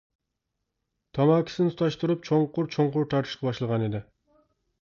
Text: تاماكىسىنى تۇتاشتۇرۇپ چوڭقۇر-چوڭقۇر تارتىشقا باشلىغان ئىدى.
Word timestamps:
تاماكىسىنى 1.17 1.73
تۇتاشتۇرۇپ 1.75 2.25
چوڭقۇر-چوڭقۇر 2.31 3.07
تارتىشقا 3.15 3.49
باشلىغان 3.51 3.87
ئىدى. 3.91 4.03